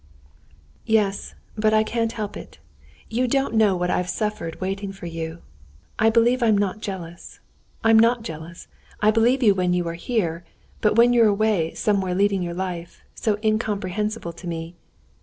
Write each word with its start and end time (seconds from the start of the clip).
"Yes; 0.87 1.35
but 1.55 1.75
I 1.75 1.83
can't 1.83 2.13
help 2.13 2.35
it. 2.35 2.57
You 3.07 3.27
don't 3.27 3.53
know 3.53 3.75
what 3.75 3.91
I 3.91 3.97
have 3.97 4.09
suffered 4.09 4.59
waiting 4.59 4.91
for 4.91 5.05
you. 5.05 5.43
I 5.99 6.09
believe 6.09 6.41
I'm 6.41 6.57
not 6.57 6.81
jealous. 6.81 7.39
I'm 7.83 7.99
not 7.99 8.23
jealous: 8.23 8.67
I 8.99 9.11
believe 9.11 9.43
you 9.43 9.53
when 9.53 9.75
you're 9.75 9.93
here; 9.93 10.43
but 10.81 10.95
when 10.95 11.13
you're 11.13 11.27
away 11.27 11.75
somewhere 11.75 12.15
leading 12.15 12.41
your 12.41 12.55
life, 12.55 13.03
so 13.13 13.37
incomprehensible 13.43 14.33
to 14.33 14.47
me...." 14.47 14.73